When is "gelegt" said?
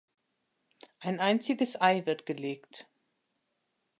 2.25-2.87